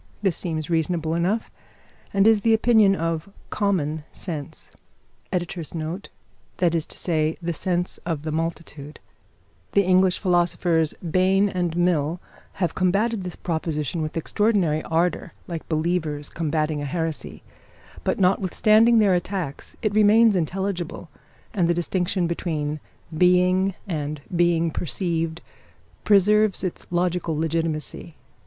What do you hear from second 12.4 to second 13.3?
have combated